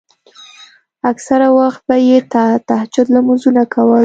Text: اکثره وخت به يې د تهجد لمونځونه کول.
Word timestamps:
اکثره 1.11 1.47
وخت 1.59 1.81
به 1.87 1.95
يې 2.07 2.17
د 2.31 2.33
تهجد 2.67 3.07
لمونځونه 3.15 3.63
کول. 3.73 3.99